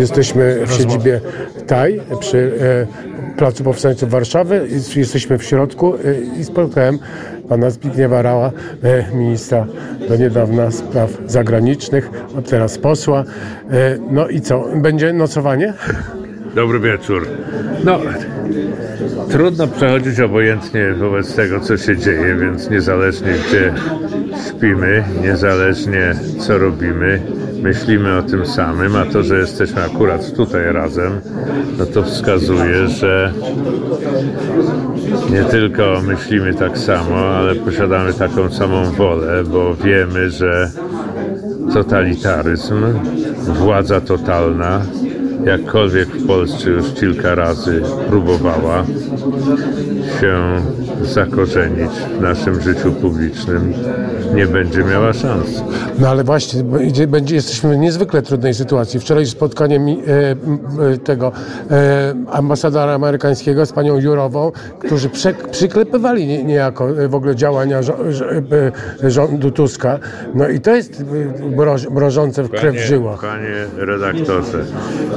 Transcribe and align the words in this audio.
Jesteśmy 0.00 0.66
w 0.66 0.72
siedzibie 0.72 1.20
TAJ 1.66 2.00
przy 2.20 2.52
e, 2.60 3.36
Placu 3.36 3.64
Powstańców 3.64 4.10
Warszawy. 4.10 4.66
Jest- 4.70 4.96
Jesteśmy 4.96 5.38
w 5.38 5.42
środku 5.44 5.94
e, 5.94 5.98
i 6.40 6.44
spotkałem 6.44 6.98
pana 7.48 7.70
Zbigniewa 7.70 8.22
Rała, 8.22 8.50
e, 8.82 9.16
ministra 9.16 9.66
do 10.08 10.16
niedawna 10.16 10.70
spraw 10.70 11.10
zagranicznych, 11.26 12.10
a 12.38 12.42
teraz 12.42 12.78
posła. 12.78 13.24
No 14.10 14.28
i 14.28 14.40
co, 14.40 14.64
będzie 14.76 15.12
nocowanie? 15.12 15.72
Dobry 16.54 16.80
wieczór. 16.80 17.26
No, 17.84 18.00
trudno 19.30 19.66
przechodzić 19.66 20.20
obojętnie 20.20 20.92
wobec 20.92 21.34
tego, 21.34 21.60
co 21.60 21.76
się 21.76 21.96
dzieje, 21.96 22.36
więc 22.40 22.70
niezależnie 22.70 23.32
gdzie 23.48 23.74
śpimy, 24.48 25.04
niezależnie 25.22 26.14
co 26.40 26.58
robimy, 26.58 27.20
myślimy 27.64 28.18
o 28.18 28.22
tym 28.22 28.46
samym, 28.46 28.96
a 28.96 29.04
to, 29.06 29.22
że 29.22 29.38
jesteśmy 29.38 29.84
akurat 29.84 30.32
tutaj 30.36 30.72
razem, 30.72 31.20
no 31.78 31.86
to 31.86 32.02
wskazuje, 32.02 32.88
że 32.88 33.32
nie 35.30 35.44
tylko 35.44 36.02
myślimy 36.06 36.54
tak 36.54 36.78
samo, 36.78 37.16
ale 37.16 37.54
posiadamy 37.54 38.14
taką 38.14 38.50
samą 38.50 38.90
wolę, 38.90 39.44
bo 39.44 39.74
wiemy, 39.74 40.30
że 40.30 40.70
totalitaryzm, 41.72 42.82
władza 43.38 44.00
totalna, 44.00 44.80
jakkolwiek 45.44 46.08
w 46.08 46.26
Polsce 46.26 46.70
już 46.70 46.92
kilka 46.92 47.34
razy 47.34 47.82
próbowała 48.08 48.84
się 50.20 50.62
zakorzenić 51.04 51.90
w 52.18 52.20
naszym 52.20 52.60
życiu 52.60 52.92
publicznym, 52.92 53.72
nie 54.34 54.46
będzie 54.46 54.84
miała 54.84 55.12
szans. 55.12 55.62
No 55.98 56.08
ale 56.08 56.24
właśnie, 56.24 56.64
będzie, 57.06 57.34
jesteśmy 57.34 57.74
w 57.74 57.78
niezwykle 57.78 58.22
trudnej 58.22 58.54
sytuacji. 58.54 59.00
Wczoraj 59.00 59.26
spotkanie 59.26 59.78
mi, 59.78 60.02
e, 60.06 60.30
e, 60.92 60.98
tego 60.98 61.32
e, 61.70 62.14
ambasadora 62.32 62.92
amerykańskiego 62.94 63.66
z 63.66 63.72
panią 63.72 64.00
Jurową, 64.00 64.52
którzy 64.78 65.08
prze, 65.08 65.34
przyklepywali 65.50 66.26
nie, 66.26 66.44
niejako 66.44 66.90
e, 66.90 67.08
w 67.08 67.14
ogóle 67.14 67.36
działania 67.36 67.82
żo, 67.82 67.94
e, 69.02 69.10
rządu 69.10 69.50
Tuska. 69.50 69.98
No 70.34 70.48
i 70.48 70.60
to 70.60 70.74
jest 70.74 71.04
mroż, 71.56 71.90
mrożące 71.90 72.42
w 72.42 72.50
krew 72.50 72.74
w 72.74 72.78
żyłach. 72.78 73.20
Panie 73.20 73.66
redaktorze, 73.76 74.64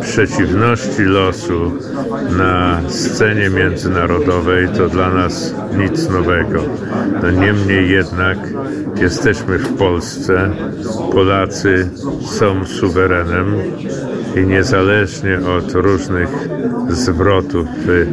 przeciwności 0.02 1.02
losu 1.02 1.72
na 2.38 2.82
scenie 2.90 3.50
międzynarodowej 3.50 4.68
to 4.78 4.90
dla 4.90 5.10
nas 5.14 5.54
nic 5.78 6.10
nowego. 6.10 6.64
No 7.24 7.32
niemniej 7.32 7.90
jednak 7.90 8.38
jesteśmy 9.02 9.58
w 9.60 9.78
Polsce, 9.78 10.50
Polacy 11.12 11.90
są 12.26 12.66
suwerenem 12.66 13.56
i 14.36 14.48
niezależnie 14.48 15.40
od 15.58 15.72
różnych 15.74 16.50
zwrotów 16.90 17.68
w 17.86 18.08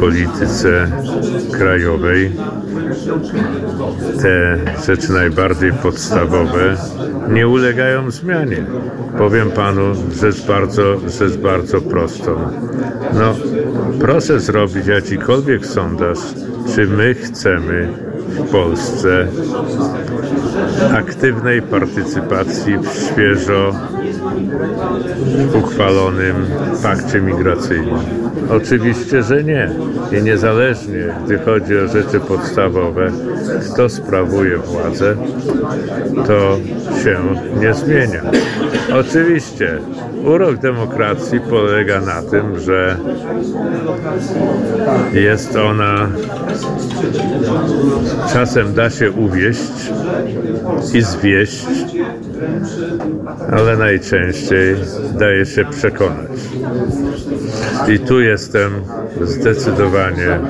polityce 0.00 0.90
krajowej, 1.52 2.32
te 4.22 4.58
rzeczy 4.86 5.12
najbardziej 5.12 5.72
podstawowe 5.72 6.76
nie 7.28 7.48
ulegają 7.48 8.10
zmianie. 8.10 8.64
Powiem 9.18 9.50
panu 9.50 9.82
rzecz 10.20 10.46
bardzo, 10.46 10.82
rzecz 11.18 11.36
bardzo 11.36 11.80
prostą. 11.80 12.36
No, 13.14 13.34
proszę 14.00 14.40
zrobić 14.40 14.86
jakikolwiek 14.86 15.66
sondaż, 15.66 16.18
czy 16.74 16.86
my 16.86 17.14
chcemy 17.14 18.07
w 18.28 18.50
Polsce 18.50 19.26
aktywnej 20.94 21.62
partycypacji 21.62 22.78
w 22.78 22.88
świeżo 22.88 23.72
uchwalonym 25.54 26.36
pakcie 26.82 27.20
migracyjnym. 27.20 27.98
Oczywiście, 28.50 29.22
że 29.22 29.44
nie. 29.44 29.70
I 30.18 30.22
niezależnie, 30.22 31.14
gdy 31.24 31.38
chodzi 31.38 31.78
o 31.78 31.88
rzeczy 31.88 32.20
podstawowe, 32.20 33.10
kto 33.72 33.88
sprawuje 33.88 34.58
władzę, 34.58 35.16
to 36.26 36.56
się 37.02 37.18
nie 37.60 37.74
zmienia. 37.74 38.22
Oczywiście, 38.94 39.78
urok 40.24 40.56
demokracji 40.56 41.40
polega 41.40 42.00
na 42.00 42.22
tym, 42.22 42.58
że 42.58 42.96
jest 45.12 45.56
ona 45.56 46.08
czasem 48.32 48.74
da 48.74 48.90
się 48.90 49.10
uwieść 49.10 49.92
i 50.94 51.02
zwieść, 51.02 51.66
ale 53.52 53.76
najczęściej 53.76 54.76
daje 55.18 55.46
się 55.46 55.64
przekonać. 55.64 56.30
I 57.88 57.98
tu 57.98 58.20
jestem 58.20 58.72
zdecydowanie 59.22 60.40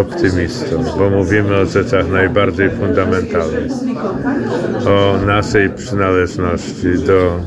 optymistą, 0.00 0.84
bo 0.98 1.10
mówimy 1.10 1.56
o 1.56 1.66
rzeczach 1.66 2.08
najbardziej 2.08 2.70
fundamentalnych. 2.70 3.72
O 4.86 5.18
naszej 5.26 5.70
przynależności 5.70 6.98
do 7.06 7.40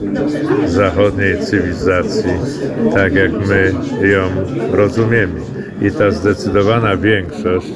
zachodniej 0.66 1.40
cywilizacji, 1.40 2.32
tak 2.94 3.14
jak 3.14 3.32
my 3.32 3.74
ją 4.08 4.30
rozumiemy. 4.72 5.40
I 5.82 5.92
ta 5.92 6.12
zdecydowana 6.12 6.98
większość 6.98 7.74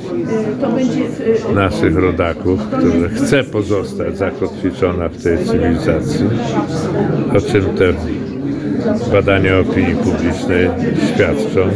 naszych 1.56 1.96
rodaków, 1.96 2.60
która 2.68 3.10
chce 3.10 3.44
pozostać 3.44 4.18
zakotwiczona 4.18 5.10
w 5.10 5.24
tej 5.24 5.46
cywilizacji, 5.46 6.26
o 7.38 7.42
czym 7.42 7.64
te 7.66 7.94
badania 9.12 9.60
opinii 9.60 9.96
publicznej 9.96 10.70
świadczą, 11.16 11.70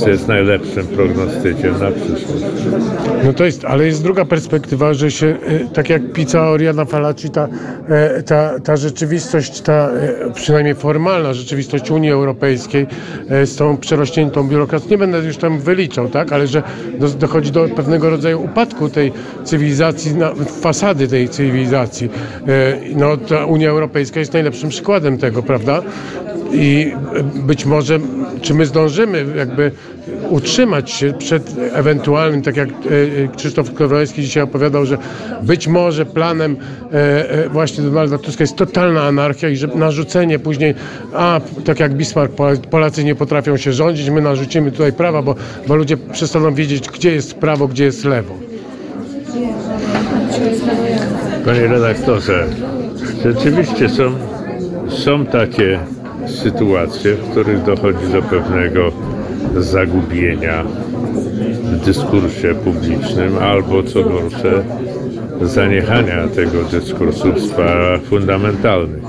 co 0.00 0.08
jest 0.08 0.28
najlepszym 0.28 0.86
prognostykiem 0.86 1.78
na 1.80 1.90
przyszłość. 1.90 2.44
No 3.24 3.32
to 3.32 3.44
jest, 3.44 3.64
ale 3.64 3.86
jest 3.86 4.02
druga 4.02 4.24
perspektywa, 4.24 4.94
że 4.94 5.10
się, 5.10 5.26
e, 5.26 5.74
tak 5.74 5.90
jak 5.90 6.12
pizza 6.12 6.48
Oriana 6.48 6.84
Falaci, 6.84 7.30
ta, 7.30 7.48
e, 7.88 8.22
ta, 8.22 8.60
ta 8.60 8.76
rzeczywistość, 8.76 9.60
ta 9.60 9.90
e, 9.90 10.32
przynajmniej 10.34 10.74
formalna 10.74 11.34
rzeczywistość 11.34 11.90
Unii 11.90 12.10
Europejskiej 12.10 12.86
z 13.44 13.56
tą 13.56 13.76
przerośniętą 13.76 14.48
biurokracją, 14.48 14.90
nie 14.90 14.98
będę 14.98 15.18
już 15.18 15.36
tam 15.36 15.58
wyliczał, 15.60 16.08
tak, 16.08 16.32
ale 16.32 16.46
że 16.46 16.62
do, 16.98 17.08
dochodzi 17.08 17.52
do 17.52 17.68
pewnego 17.68 18.10
rodzaju 18.10 18.44
upadku 18.44 18.88
tej 18.88 19.12
cywilizacji, 19.44 20.14
na, 20.14 20.34
fasady 20.60 21.08
tej 21.08 21.28
cywilizacji. 21.28 22.10
No 22.96 23.16
ta 23.16 23.46
Unia 23.46 23.70
Europejska 23.70 24.20
jest 24.20 24.32
najlepszym 24.32 24.68
przykładem 24.68 25.18
tego, 25.18 25.42
prawda? 25.42 25.82
I 26.54 26.92
być 27.34 27.64
może, 27.66 27.98
czy 28.40 28.54
my 28.54 28.66
zdążymy 28.66 29.24
jakby 29.36 29.70
utrzymać 30.30 30.90
się 30.90 31.12
przed 31.18 31.54
ewentualnym, 31.72 32.42
tak 32.42 32.56
jak 32.56 32.68
e, 32.68 32.72
e, 33.24 33.28
Krzysztof 33.36 33.74
Kowalski 33.74 34.22
dzisiaj 34.22 34.42
opowiadał, 34.42 34.86
że 34.86 34.98
być 35.42 35.68
może 35.68 36.06
planem 36.06 36.56
e, 36.92 37.48
właśnie 37.48 37.84
Donalda 37.84 38.18
Tuska 38.18 38.44
jest 38.44 38.56
totalna 38.56 39.02
anarchia 39.02 39.48
i 39.48 39.56
że 39.56 39.66
narzucenie 39.66 40.38
później, 40.38 40.74
a 41.14 41.40
tak 41.64 41.80
jak 41.80 41.94
Bismarck, 41.94 42.34
Pol- 42.34 42.58
Polacy 42.70 43.04
nie 43.04 43.14
potrafią 43.14 43.56
się 43.56 43.72
rządzić, 43.72 44.10
my 44.10 44.20
narzucimy 44.20 44.72
tutaj 44.72 44.92
prawa, 44.92 45.22
bo, 45.22 45.34
bo 45.66 45.74
ludzie 45.74 45.96
przestaną 45.96 46.54
wiedzieć, 46.54 46.88
gdzie 46.88 47.12
jest 47.12 47.34
prawo, 47.34 47.68
gdzie 47.68 47.84
jest 47.84 48.04
lewo. 48.04 48.34
Panie 51.44 51.66
redaktorze, 51.66 52.46
rzeczywiście 53.24 53.88
są, 53.88 54.12
są 54.88 55.26
takie 55.26 55.78
sytuacje, 56.26 57.14
w 57.14 57.30
których 57.30 57.62
dochodzi 57.62 58.12
do 58.12 58.22
pewnego 58.22 58.92
zagubienia 59.56 60.64
w 61.62 61.84
dyskursie 61.84 62.54
publicznym, 62.54 63.38
albo 63.38 63.82
co 63.82 64.04
gorsze, 64.04 64.64
zaniechania 65.42 66.28
tego 66.28 66.64
dyskursu 66.64 67.32
w 67.32 67.40
sprawach 67.40 68.02
fundamentalnych. 68.02 69.04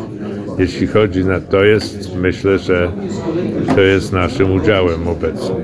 Jeśli 0.58 0.88
chodzi 0.88 1.26
na 1.26 1.40
to 1.40 1.64
jest, 1.64 2.16
myślę, 2.16 2.60
że 2.60 2.92
to 3.76 3.82
jest 3.82 4.14
naszym 4.14 4.52
udziałem 4.52 5.08
obecnie. 5.08 5.56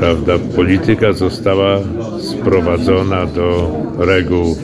Prawda? 0.00 0.32
Polityka 0.56 1.12
została 1.12 1.78
sprowadzona 2.20 3.26
do 3.26 3.70
reguł 3.98 4.56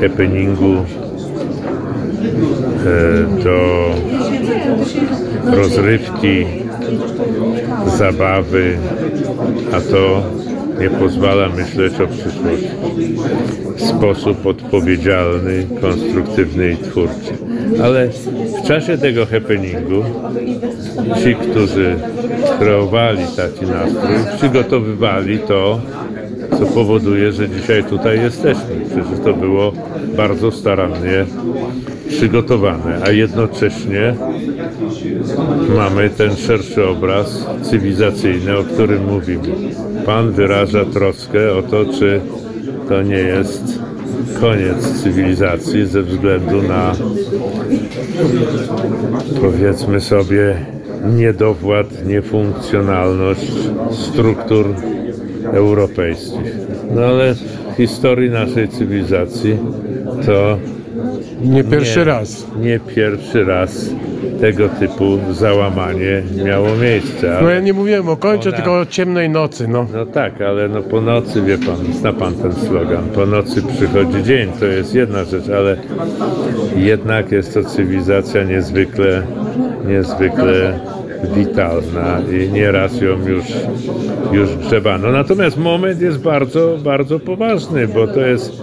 happeningu, 0.00 0.74
e, 0.74 0.84
do 3.44 3.88
rozrywki, 5.44 6.46
zabawy, 7.98 8.76
a 9.72 9.80
to 9.80 10.22
nie 10.80 10.90
pozwala 10.90 11.48
myśleć 11.48 12.00
o 12.00 12.06
przyszłości 12.06 12.68
w 13.76 13.82
sposób 13.82 14.46
odpowiedzialny, 14.46 15.66
konstruktywny 15.80 16.72
i 16.72 16.76
twórczy. 16.76 17.32
Ale 17.84 18.08
w 18.62 18.66
czasie 18.66 18.98
tego 18.98 19.26
happeningu 19.26 20.04
ci, 21.22 21.34
którzy 21.34 21.96
kreowali 22.58 23.24
taki 23.36 23.66
nastrój, 23.66 24.36
przygotowywali 24.36 25.38
to, 25.38 25.80
co 26.58 26.66
powoduje, 26.66 27.32
że 27.32 27.48
dzisiaj 27.48 27.84
tutaj 27.84 28.20
jesteśmy. 28.20 28.74
Przecież 28.86 29.24
to 29.24 29.34
było 29.34 29.72
bardzo 30.16 30.50
starannie 30.50 31.26
przygotowane, 32.08 33.00
a 33.04 33.10
jednocześnie 33.10 34.14
mamy 35.76 36.10
ten 36.10 36.36
szerszy 36.36 36.86
obraz 36.86 37.46
cywilizacyjny, 37.62 38.58
o 38.58 38.64
którym 38.64 39.04
mówimy. 39.04 39.48
Pan 40.06 40.32
wyraża 40.32 40.84
troskę 40.84 41.54
o 41.54 41.62
to, 41.62 41.84
czy 41.84 42.20
to 42.88 43.02
nie 43.02 43.18
jest 43.18 43.78
koniec 44.40 45.02
cywilizacji 45.02 45.86
ze 45.86 46.02
względu 46.02 46.62
na 46.62 46.92
powiedzmy 49.40 50.00
sobie 50.00 50.56
niedowład, 51.16 52.06
niefunkcjonalność 52.06 53.52
struktur 53.90 54.74
europejskich. 55.52 56.56
No 56.94 57.02
ale 57.02 57.34
w 57.34 57.76
historii 57.76 58.30
naszej 58.30 58.68
cywilizacji 58.68 59.58
to 60.26 60.58
Nie 61.44 61.64
pierwszy 61.64 61.98
nie, 61.98 62.04
raz. 62.04 62.46
Nie 62.60 62.80
pierwszy 62.94 63.44
raz 63.44 63.90
tego 64.40 64.68
typu 64.68 65.18
załamanie 65.32 66.22
miało 66.44 66.76
miejsce. 66.76 67.38
No 67.42 67.50
ja 67.50 67.60
nie 67.60 67.72
mówiłem 67.72 68.08
o 68.08 68.16
końcu, 68.16 68.48
Ona- 68.48 68.56
tylko 68.56 68.78
o 68.80 68.86
ciemnej 68.86 69.30
nocy, 69.30 69.68
no. 69.68 69.86
no 69.94 70.06
tak, 70.06 70.40
ale 70.40 70.68
no 70.68 70.82
po 70.82 71.00
nocy, 71.00 71.42
wie 71.42 71.58
pan, 71.58 71.76
zna 71.92 72.12
pan 72.12 72.34
ten 72.34 72.52
slogan, 72.52 73.04
po 73.14 73.26
nocy 73.26 73.62
przychodzi 73.62 74.22
dzień, 74.22 74.50
to 74.60 74.64
jest 74.66 74.94
jedna 74.94 75.24
rzecz, 75.24 75.48
ale 75.48 75.76
jednak 76.76 77.32
jest 77.32 77.54
to 77.54 77.64
cywilizacja 77.64 78.44
niezwykle, 78.44 79.22
niezwykle 79.88 80.80
witalna 81.36 82.20
i 82.32 82.52
nieraz 82.52 83.00
ją 83.00 83.08
już, 83.28 83.44
już 84.32 84.56
grzebano. 84.56 85.12
Natomiast 85.12 85.56
moment 85.56 86.00
jest 86.00 86.18
bardzo, 86.18 86.78
bardzo 86.84 87.20
poważny, 87.20 87.88
bo 87.88 88.06
to 88.06 88.20
jest 88.20 88.62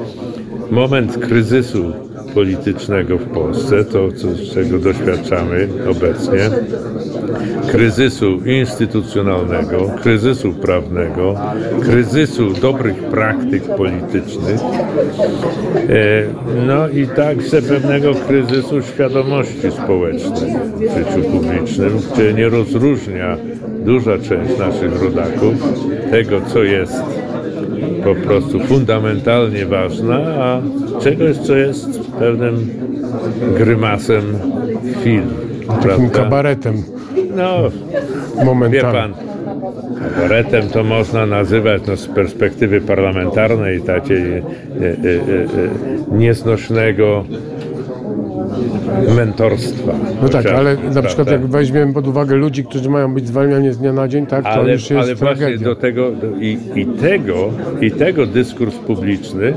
moment 0.71 1.17
kryzysu 1.17 1.93
politycznego 2.33 3.17
w 3.17 3.25
Polsce, 3.25 3.85
to 3.85 4.11
co, 4.11 4.27
czego 4.53 4.79
doświadczamy 4.79 5.67
obecnie, 5.91 6.49
kryzysu 7.71 8.39
instytucjonalnego, 8.45 9.91
kryzysu 10.01 10.53
prawnego, 10.53 11.35
kryzysu 11.81 12.53
dobrych 12.53 13.03
praktyk 13.03 13.63
politycznych, 13.63 14.61
e, 15.89 16.23
no 16.67 16.89
i 16.89 17.07
także 17.07 17.61
pewnego 17.61 18.13
kryzysu 18.15 18.81
świadomości 18.81 19.71
społecznej 19.71 20.55
w 20.75 20.81
życiu 20.81 21.29
publicznym, 21.31 21.99
gdzie 22.13 22.33
nie 22.33 22.49
rozróżnia 22.49 23.37
duża 23.85 24.17
część 24.17 24.57
naszych 24.57 25.01
rodaków 25.01 25.53
tego, 26.11 26.41
co 26.41 26.63
jest 26.63 27.20
po 28.03 28.15
prostu 28.15 28.59
fundamentalnie 28.59 29.65
ważna, 29.65 30.17
a 30.17 30.61
czegoś, 31.01 31.37
co 31.37 31.55
jest 31.55 31.99
pewnym 32.19 32.69
grymasem 33.57 34.23
chwili. 34.99 35.27
Takim 35.83 36.09
kabaretem 36.09 36.83
No, 37.35 37.69
wie 38.39 38.45
momentami. 38.45 38.93
pan, 38.93 39.13
kabaretem 40.15 40.69
to 40.69 40.83
można 40.83 41.25
nazywać 41.25 41.81
no, 41.87 41.97
z 41.97 42.07
perspektywy 42.07 42.81
parlamentarnej 42.81 43.81
takiej 43.81 44.17
e, 44.17 44.37
e, 44.37 44.41
e, 44.41 45.41
e, 46.13 46.17
nieznośnego 46.17 47.25
mentorstwa. 49.15 49.93
No 50.21 50.29
tak, 50.29 50.45
ale 50.45 50.75
na 50.75 51.01
przykład 51.01 51.15
prawda? 51.15 51.31
jak 51.31 51.45
weźmiemy 51.45 51.93
pod 51.93 52.07
uwagę 52.07 52.35
ludzi, 52.35 52.63
którzy 52.63 52.89
mają 52.89 53.13
być 53.13 53.27
zwalniani 53.27 53.73
z 53.73 53.77
dnia 53.77 53.93
na 53.93 54.07
dzień, 54.07 54.25
tak, 54.25 54.43
to 54.43 54.49
ale, 54.49 54.73
już 54.73 54.89
jest 54.89 55.03
ale 55.03 55.15
właśnie 55.15 55.35
tragedia. 55.35 55.65
do 55.65 55.75
tego 55.75 56.11
do, 56.11 56.27
i, 56.39 56.57
i 56.75 56.85
tego 56.85 57.49
i 57.81 57.91
tego 57.91 58.25
dyskurs 58.25 58.75
publiczny 58.75 59.53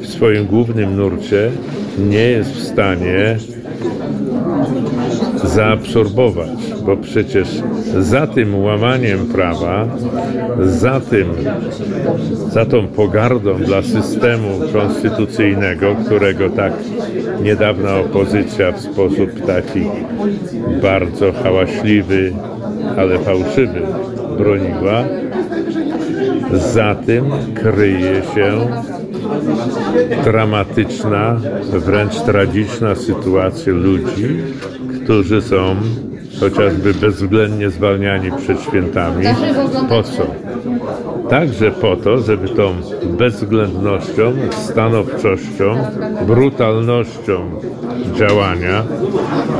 w 0.00 0.06
swoim 0.06 0.46
głównym 0.46 0.96
nurcie 0.96 1.50
nie 1.98 2.24
jest 2.28 2.50
w 2.52 2.62
stanie 2.62 3.36
zaabsorbować, 5.54 6.48
bo 6.86 6.96
przecież 6.96 7.48
za 7.98 8.26
tym 8.26 8.62
łamaniem 8.62 9.26
prawa, 9.26 9.86
za 10.60 11.00
tym, 11.00 11.26
za 12.52 12.66
tą 12.66 12.86
pogardą 12.86 13.58
dla 13.58 13.82
systemu 13.82 14.48
konstytucyjnego, 14.72 15.96
którego 16.06 16.50
tak 16.50 16.72
niedawna 17.42 17.96
opozycja 17.96 18.72
w 18.72 18.80
sposób 18.80 19.46
taki 19.46 19.84
bardzo 20.82 21.32
hałaśliwy, 21.32 22.32
ale 22.96 23.18
fałszywy 23.18 23.82
broniła, 24.38 25.04
za 26.52 26.94
tym 26.94 27.24
kryje 27.54 28.22
się 28.34 28.66
dramatyczna, 30.24 31.40
wręcz 31.72 32.20
tragiczna 32.20 32.94
sytuacja 32.94 33.72
ludzi, 33.72 34.36
którzy 35.04 35.42
są 35.42 35.76
chociażby 36.40 36.94
bezwzględnie 36.94 37.70
zwalniani 37.70 38.30
przed 38.32 38.62
świętami. 38.62 39.26
Po 39.88 40.02
co? 40.02 40.26
Także 41.28 41.70
po 41.70 41.96
to, 41.96 42.18
żeby 42.18 42.48
tą 42.48 42.74
bezwzględnością, 43.18 44.32
stanowczością, 44.50 45.84
brutalnością 46.26 47.50
działania 48.14 48.82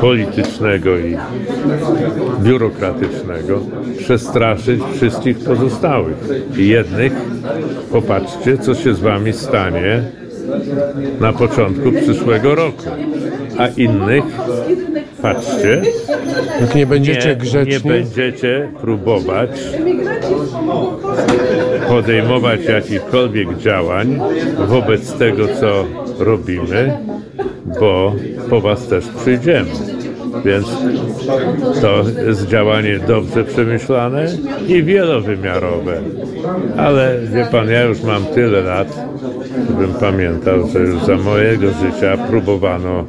politycznego 0.01 0.97
i 0.97 1.17
biurokratycznego 2.39 3.59
przestraszyć 3.97 4.81
wszystkich 4.95 5.39
pozostałych. 5.39 6.17
I 6.57 6.67
jednych, 6.67 7.13
popatrzcie, 7.91 8.57
co 8.57 8.75
się 8.75 8.93
z 8.93 8.99
wami 8.99 9.33
stanie 9.33 10.03
na 11.19 11.33
początku 11.33 11.91
przyszłego 11.91 12.55
roku, 12.55 12.83
a 13.57 13.67
innych, 13.67 14.23
patrzcie, 15.21 15.81
Jak 16.61 16.75
nie 16.75 16.85
będziecie 16.85 17.29
nie, 17.29 17.35
grzeczni, 17.35 17.73
nie 17.73 17.79
będziecie 17.79 18.71
próbować 18.81 19.49
podejmować 21.87 22.65
jakichkolwiek 22.65 23.57
działań 23.57 24.19
wobec 24.67 25.13
tego, 25.13 25.47
co 25.47 25.85
robimy, 26.19 26.97
bo 27.79 28.15
po 28.49 28.61
was 28.61 28.87
też 28.87 29.07
przyjdziemy. 29.07 30.00
Więc 30.45 30.67
to 31.81 32.03
jest 32.27 32.47
działanie 32.47 32.99
dobrze 33.07 33.43
przemyślane 33.43 34.27
i 34.67 34.83
wielowymiarowe. 34.83 36.01
Ale 36.77 37.19
wie 37.33 37.45
pan, 37.51 37.69
ja 37.69 37.83
już 37.83 38.03
mam 38.03 38.25
tyle 38.25 38.61
lat, 38.61 39.05
bym 39.79 39.93
pamiętał, 39.93 40.67
że 40.67 40.79
już 40.79 41.03
za 41.03 41.17
mojego 41.17 41.67
życia 41.67 42.17
próbowano, 42.29 43.05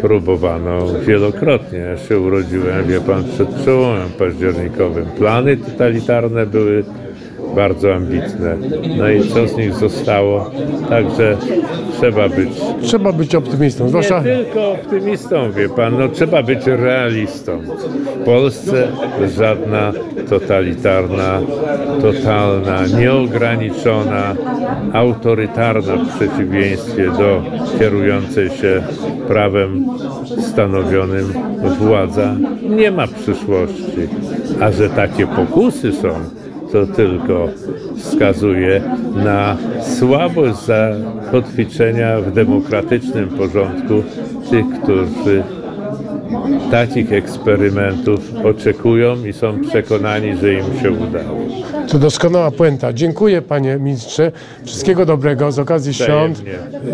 próbowano 0.00 0.78
wielokrotnie. 1.06 1.78
Ja 1.78 1.96
się 1.96 2.20
urodziłem, 2.20 2.86
wie 2.86 3.00
pan, 3.00 3.24
przed 3.24 3.48
przełomem 3.48 4.08
październikowym. 4.18 5.06
Plany 5.06 5.56
totalitarne 5.56 6.46
były 6.46 6.84
bardzo 7.56 7.94
ambitne. 7.94 8.56
No 8.98 9.08
i 9.08 9.28
co 9.28 9.48
z 9.48 9.56
nich 9.56 9.74
zostało? 9.74 10.50
Także 10.88 11.36
trzeba 11.98 12.28
być 12.28 12.48
trzeba 12.82 13.12
być 13.12 13.34
optymistą. 13.34 13.88
Zwłaszcza 13.88 14.22
nie 14.22 14.36
tylko 14.36 14.72
optymistą, 14.72 15.52
wie 15.52 15.68
pan, 15.68 15.98
no 15.98 16.08
trzeba 16.08 16.42
być 16.42 16.66
realistą. 16.66 17.60
W 18.20 18.24
Polsce 18.24 18.88
żadna 19.36 19.92
totalitarna, 20.28 21.40
totalna, 22.02 22.86
nieograniczona, 23.00 24.34
autorytarna 24.92 25.96
w 25.96 26.16
przeciwieństwie 26.16 27.06
do 27.06 27.42
kierującej 27.78 28.50
się 28.50 28.82
prawem 29.28 29.86
stanowionym 30.38 31.32
władza 31.78 32.36
nie 32.62 32.90
ma 32.90 33.06
przyszłości. 33.06 34.08
A 34.60 34.72
że 34.72 34.90
takie 34.90 35.26
pokusy 35.26 35.92
są, 35.92 36.08
to 36.72 36.86
tylko 36.86 37.48
wskazuje 37.96 38.82
na 39.24 39.56
słabość 39.98 40.58
zakotwiczenia 40.58 42.20
w 42.20 42.32
demokratycznym 42.32 43.28
porządku 43.28 44.02
tych, 44.50 44.66
którzy 44.82 45.42
takich 46.70 47.12
eksperymentów 47.12 48.20
oczekują 48.44 49.24
i 49.24 49.32
są 49.32 49.60
przekonani, 49.68 50.36
że 50.36 50.52
im 50.54 50.64
się 50.82 50.90
udało. 50.90 51.40
to 51.88 51.98
doskonała 51.98 52.50
puenta. 52.50 52.92
Dziękuję 52.92 53.42
panie 53.42 53.76
ministrze. 53.76 54.32
Wszystkiego 54.64 55.06
dobrego 55.06 55.52
z 55.52 55.58
okazji 55.58 55.94
świąt. 55.94 56.42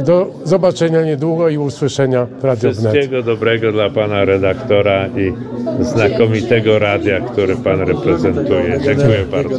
Do 0.04 0.30
zobaczenia 0.44 1.02
niedługo 1.02 1.48
i 1.48 1.58
usłyszenia 1.58 2.26
w 2.40 2.44
Radio. 2.44 2.72
Wszystkiego 2.72 3.22
dobrego 3.22 3.72
dla 3.72 3.90
pana 3.90 4.24
redaktora 4.24 5.06
i 5.06 5.32
znakomitego 5.84 6.78
radia, 6.78 7.20
które 7.20 7.56
pan 7.56 7.80
reprezentuje. 7.80 8.80
Dziękuję 8.84 9.24
bardzo. 9.30 9.58